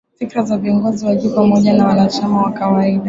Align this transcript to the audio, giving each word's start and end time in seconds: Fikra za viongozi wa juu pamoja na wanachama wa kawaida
Fikra 0.19 0.43
za 0.43 0.57
viongozi 0.57 1.05
wa 1.05 1.15
juu 1.15 1.29
pamoja 1.35 1.73
na 1.73 1.87
wanachama 1.87 2.41
wa 2.43 2.51
kawaida 2.51 2.99